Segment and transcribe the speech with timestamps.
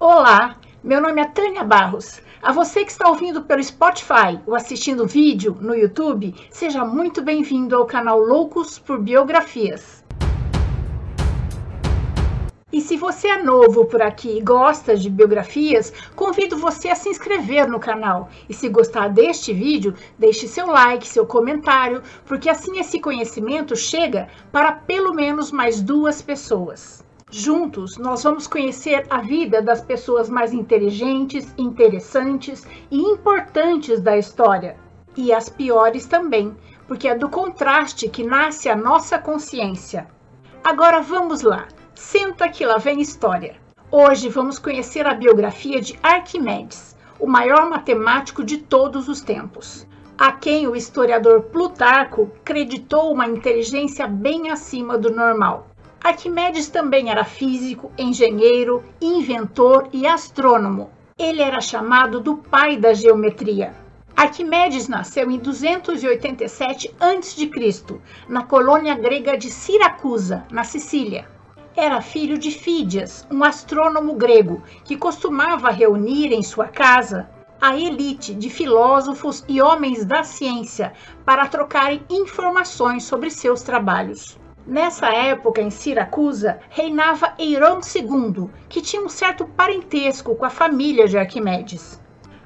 [0.00, 2.20] Olá, meu nome é Tânia Barros.
[2.40, 7.74] A você que está ouvindo pelo Spotify ou assistindo vídeo no YouTube, seja muito bem-vindo
[7.74, 10.04] ao canal Loucos por Biografias.
[12.72, 17.08] E se você é novo por aqui e gosta de biografias, convido você a se
[17.08, 18.28] inscrever no canal.
[18.48, 24.28] E se gostar deste vídeo, deixe seu like, seu comentário, porque assim esse conhecimento chega
[24.52, 27.07] para pelo menos mais duas pessoas.
[27.30, 34.78] Juntos, nós vamos conhecer a vida das pessoas mais inteligentes, interessantes e importantes da história.
[35.14, 40.08] E as piores também, porque é do contraste que nasce a nossa consciência.
[40.64, 43.56] Agora vamos lá, senta que lá vem história.
[43.90, 49.86] Hoje vamos conhecer a biografia de Arquimedes, o maior matemático de todos os tempos,
[50.16, 55.68] a quem o historiador Plutarco creditou uma inteligência bem acima do normal.
[56.02, 60.90] Arquimedes também era físico, engenheiro, inventor e astrônomo.
[61.18, 63.74] Ele era chamado do pai da geometria.
[64.16, 71.28] Arquimedes nasceu em 287 a.C., na colônia grega de Siracusa, na Sicília.
[71.76, 77.28] Era filho de Fídias, um astrônomo grego que costumava reunir em sua casa
[77.60, 80.92] a elite de filósofos e homens da ciência
[81.24, 84.38] para trocarem informações sobre seus trabalhos.
[84.68, 91.08] Nessa época, em Siracusa, reinava Eirão II, que tinha um certo parentesco com a família
[91.08, 91.98] de Arquimedes.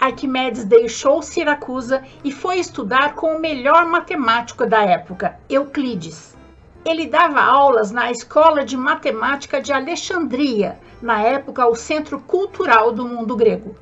[0.00, 6.36] Arquimedes deixou Siracusa e foi estudar com o melhor matemático da época, Euclides.
[6.84, 13.04] Ele dava aulas na Escola de Matemática de Alexandria, na época o centro cultural do
[13.04, 13.74] mundo grego.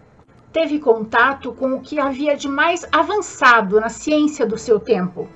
[0.51, 5.29] Teve contato com o que havia de mais avançado na ciência do seu tempo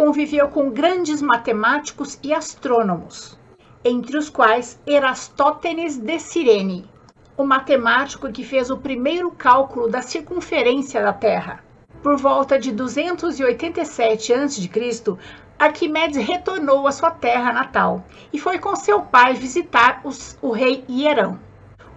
[0.00, 3.38] conviveu com grandes matemáticos e astrônomos,
[3.84, 6.88] entre os quais Erastótenes de Cirene,
[7.36, 11.62] o matemático que fez o primeiro cálculo da circunferência da Terra.
[12.02, 15.18] Por volta de 287 a.C.,
[15.58, 18.02] Arquimedes retornou à sua terra natal
[18.32, 21.38] e foi com seu pai visitar os, o rei Hierão.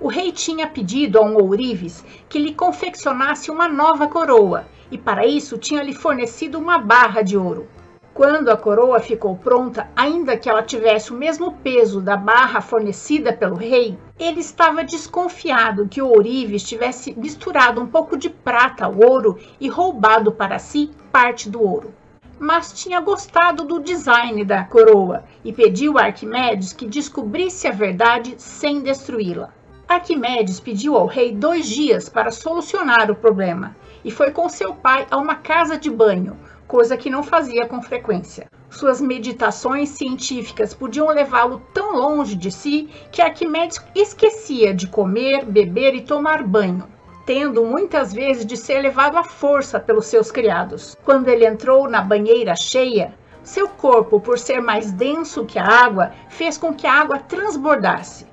[0.02, 5.26] O rei tinha pedido a um ourives que lhe confeccionasse uma nova coroa e, para
[5.26, 7.66] isso, tinha lhe fornecido uma barra de ouro.
[8.14, 13.34] Quando a coroa ficou pronta, ainda que ela tivesse o mesmo peso da barra fornecida
[13.34, 18.96] pelo rei, ele estava desconfiado que o ourives tivesse misturado um pouco de prata ao
[19.00, 21.92] ouro e roubado para si parte do ouro.
[22.38, 28.36] Mas tinha gostado do design da coroa e pediu a Arquimedes que descobrisse a verdade
[28.38, 29.52] sem destruí-la.
[29.88, 33.76] Arquimedes pediu ao rei dois dias para solucionar o problema
[34.06, 36.38] e foi com seu pai a uma casa de banho,
[36.68, 38.48] coisa que não fazia com frequência.
[38.70, 45.94] Suas meditações científicas podiam levá-lo tão longe de si que Arquimedes esquecia de comer, beber
[45.94, 46.88] e tomar banho,
[47.26, 50.98] tendo muitas vezes de ser levado à força pelos seus criados.
[51.06, 53.14] Quando ele entrou na banheira cheia,
[53.44, 58.26] seu corpo, por ser mais denso que a água, fez com que a água transbordasse.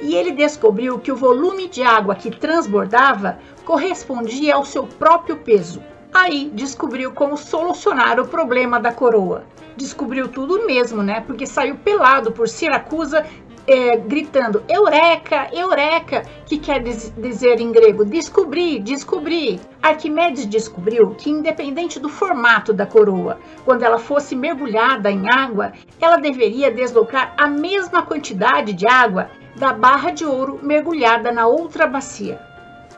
[0.00, 5.82] E ele descobriu que o volume de água que transbordava correspondia ao seu próprio peso.
[6.12, 9.44] Aí descobriu como solucionar o problema da coroa.
[9.76, 11.20] Descobriu tudo mesmo, né?
[11.20, 13.24] Porque saiu pelado por Siracusa
[13.68, 19.60] é, gritando Eureka, Eureka, que quer dizer em grego descobri, descobri.
[19.82, 26.16] Arquimedes descobriu que, independente do formato da coroa, quando ela fosse mergulhada em água, ela
[26.16, 32.40] deveria deslocar a mesma quantidade de água da barra de ouro mergulhada na outra bacia.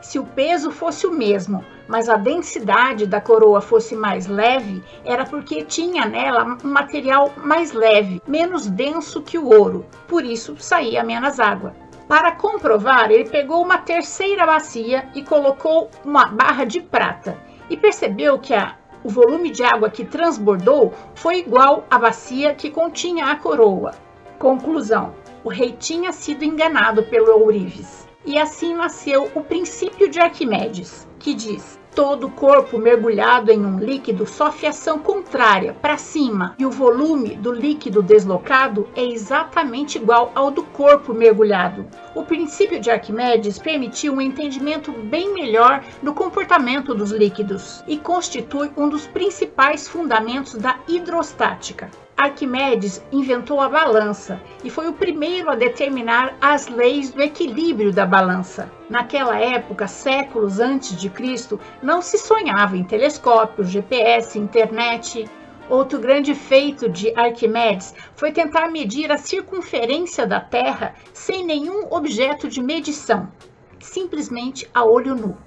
[0.01, 5.27] Se o peso fosse o mesmo, mas a densidade da coroa fosse mais leve, era
[5.27, 11.03] porque tinha nela um material mais leve, menos denso que o ouro, por isso saía
[11.03, 11.75] menos água.
[12.07, 17.37] Para comprovar, ele pegou uma terceira bacia e colocou uma barra de prata
[17.69, 22.71] e percebeu que a, o volume de água que transbordou foi igual à bacia que
[22.71, 23.91] continha a coroa.
[24.39, 25.13] Conclusão:
[25.43, 28.09] o rei tinha sido enganado pelo ourives.
[28.25, 34.25] E assim nasceu o princípio de Arquimedes, que diz: Todo corpo mergulhado em um líquido
[34.25, 40.53] sofre ação contrária, para cima, e o volume do líquido deslocado é exatamente igual ao
[40.53, 41.85] do corpo mergulhado.
[42.15, 48.71] O princípio de Arquimedes permitiu um entendimento bem melhor do comportamento dos líquidos e constitui
[48.77, 51.91] um dos principais fundamentos da hidrostática.
[52.23, 58.05] Arquimedes inventou a balança e foi o primeiro a determinar as leis do equilíbrio da
[58.05, 58.71] balança.
[58.91, 65.31] Naquela época, séculos antes de Cristo, não se sonhava em telescópios, GPS, internet.
[65.71, 72.49] Outro grande feito de Arquimedes foi tentar medir a circunferência da Terra sem nenhum objeto
[72.49, 73.33] de medição.
[73.79, 75.39] simplesmente a olho nu.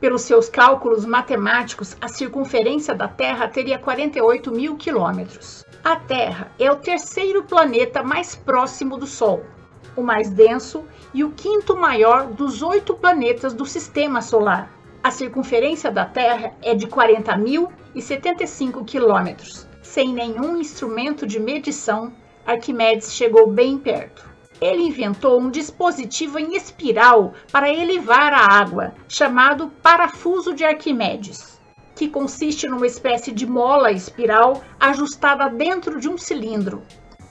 [0.00, 5.64] Pelos seus cálculos matemáticos, a circunferência da Terra teria 48 mil quilômetros.
[5.82, 9.44] A Terra é o terceiro planeta mais próximo do Sol,
[9.96, 14.72] o mais denso e o quinto maior dos oito planetas do Sistema Solar.
[15.02, 19.66] A circunferência da Terra é de 40.075 quilômetros.
[19.82, 22.12] Sem nenhum instrumento de medição,
[22.46, 24.27] Arquimedes chegou bem perto.
[24.60, 31.60] Ele inventou um dispositivo em espiral para elevar a água, chamado parafuso de Arquimedes,
[31.94, 36.82] que consiste numa espécie de mola espiral ajustada dentro de um cilindro.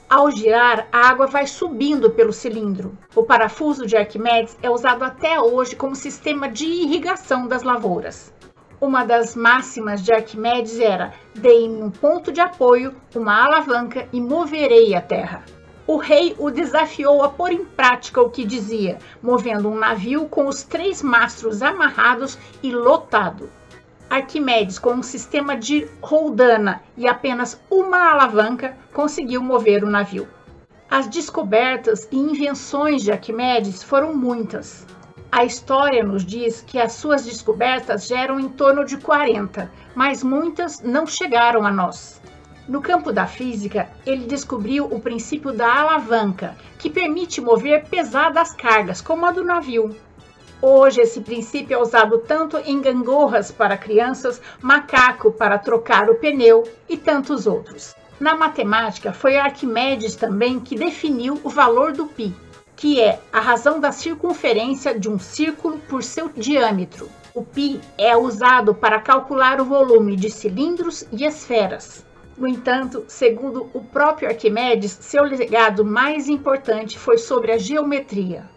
[0.10, 2.98] Ao girar, a água vai subindo pelo cilindro.
[3.14, 8.34] O parafuso de Arquimedes é usado até hoje como sistema de irrigação das lavouras.
[8.80, 14.96] Uma das máximas de Arquimedes era: dei-me um ponto de apoio, uma alavanca e moverei
[14.96, 15.44] a terra.
[15.88, 20.46] O rei o desafiou a pôr em prática o que dizia, movendo um navio com
[20.46, 23.50] os três mastros amarrados e lotado.
[24.10, 30.28] Arquimedes, com um sistema de roldana e apenas uma alavanca, conseguiu mover o navio.
[30.90, 34.86] As descobertas e invenções de Arquimedes foram muitas.
[35.32, 40.82] A história nos diz que as suas descobertas geram em torno de 40, mas muitas
[40.82, 42.22] não chegaram a nós.
[42.68, 49.00] No campo da física, ele descobriu o princípio da alavanca, que permite mover pesadas cargas,
[49.00, 49.96] como a do navio.
[50.62, 56.68] Hoje, esse princípio é usado tanto em gangorras para crianças, macaco para trocar o pneu
[56.90, 57.96] e tantos outros.
[58.20, 62.34] Na matemática, foi Arquimedes também que definiu o valor do π,
[62.76, 67.08] que é a razão da circunferência de um círculo por seu diâmetro.
[67.34, 72.07] O π é usado para calcular o volume de cilindros e esferas.
[72.38, 78.48] No entanto, segundo o próprio Arquimedes, seu legado mais importante foi sobre a geometria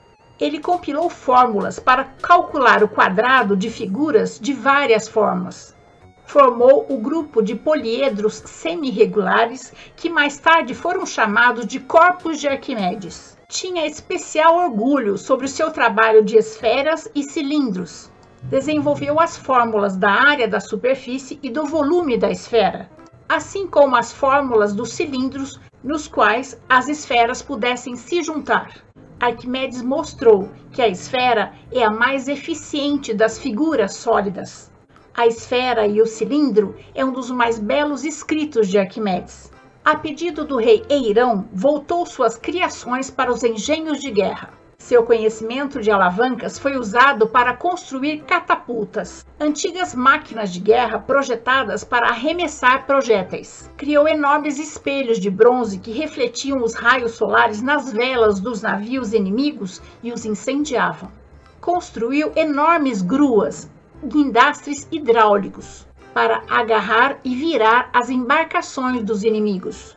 [0.41, 5.77] ele compilou fórmulas para calcular o quadrado de figuras de várias formas.
[6.25, 13.37] Formou o grupo de poliedros semi-regulares, que mais tarde foram chamados de corpos de Arquimedes.
[13.49, 18.11] Tinha especial orgulho sobre o seu trabalho de esferas e cilindros.
[18.45, 22.89] Desenvolveu as fórmulas da área da superfície e do volume da esfera,
[23.31, 28.83] assim como as fórmulas dos cilindros nos quais as esferas pudessem se juntar.
[29.21, 34.73] Arquimedes mostrou que a esfera é a mais eficiente das figuras sólidas.
[35.15, 39.53] A esfera e o cilindro é um dos mais belos escritos de Arquimedes.
[39.85, 44.60] A pedido do rei Eirão, voltou suas criações para os engenhos de guerra.
[44.81, 52.09] Seu conhecimento de alavancas foi usado para construir catapultas, antigas máquinas de guerra projetadas para
[52.09, 53.71] arremessar projéteis.
[53.77, 59.83] Criou enormes espelhos de bronze que refletiam os raios solares nas velas dos navios inimigos
[60.03, 61.13] e os incendiavam.
[61.61, 63.71] Construiu enormes gruas,
[64.03, 69.97] guindastres hidráulicos, para agarrar e virar as embarcações dos inimigos.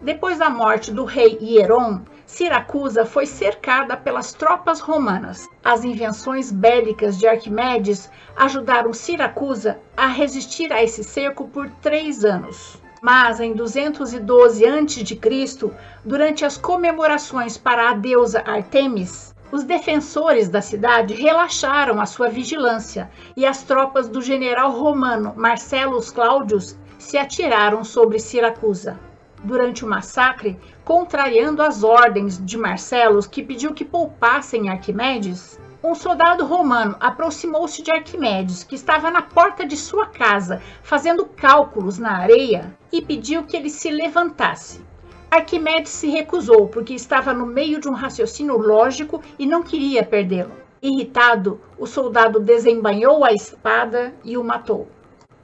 [0.00, 5.46] Depois da morte do rei Hieron, Siracusa foi cercada pelas tropas romanas.
[5.62, 12.78] As invenções bélicas de Arquimedes ajudaram Siracusa a resistir a esse cerco por três anos.
[13.02, 15.70] Mas em 212 a.C.,
[16.02, 23.10] durante as comemorações para a deusa Artemis, os defensores da cidade relaxaram a sua vigilância
[23.36, 28.98] e as tropas do general romano Marcellus Claudius se atiraram sobre Siracusa
[29.44, 36.46] durante o massacre, contrariando as ordens de Marcelos, que pediu que poupassem Arquimedes, um soldado
[36.46, 42.74] romano aproximou-se de Arquimedes, que estava na porta de sua casa, fazendo cálculos na areia,
[42.90, 44.80] e pediu que ele se levantasse.
[45.30, 50.52] Arquimedes se recusou, porque estava no meio de um raciocínio lógico e não queria perdê-lo.
[50.80, 54.88] Irritado, o soldado desembanhou a espada e o matou.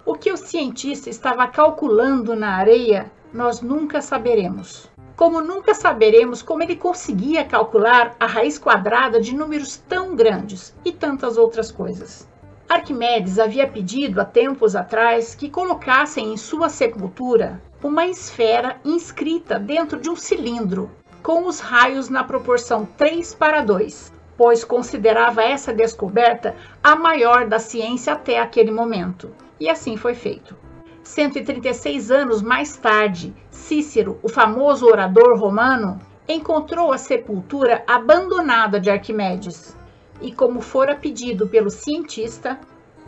[0.07, 4.91] O que o cientista estava calculando na areia nós nunca saberemos.
[5.17, 10.93] Como nunca saberemos como ele conseguia calcular a raiz quadrada de números tão grandes e
[10.93, 12.29] tantas outras coisas.
[12.69, 19.99] Arquimedes havia pedido há tempos atrás que colocassem em sua sepultura uma esfera inscrita dentro
[19.99, 20.91] de um cilindro,
[21.23, 27.59] com os raios na proporção 3 para 2, pois considerava essa descoberta a maior da
[27.59, 29.31] ciência até aquele momento.
[29.59, 30.57] E assim foi feito.
[31.11, 39.77] 136 anos mais tarde, Cícero, o famoso orador romano, encontrou a sepultura abandonada de Arquimedes.
[40.21, 42.61] E, como fora pedido pelo cientista,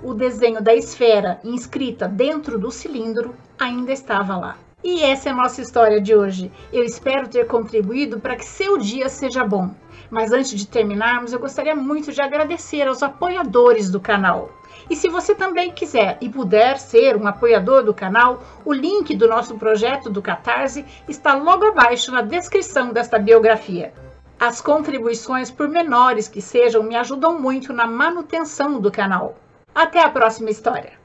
[0.03, 4.59] o desenho da esfera inscrita dentro do cilindro ainda estava lá.
[4.83, 6.51] E essa é a nossa história de hoje.
[6.73, 9.71] Eu espero ter contribuído para que seu dia seja bom.
[10.11, 14.51] Mas antes de terminarmos, eu gostaria muito de agradecer aos apoiadores do canal.
[14.89, 19.29] E se você também quiser e puder ser um apoiador do canal, o link do
[19.29, 23.93] nosso projeto do Catarse está logo abaixo na descrição desta biografia.
[24.39, 29.37] As contribuições, por menores que sejam, me ajudam muito na manutenção do canal.
[29.75, 31.02] Até a próxima história!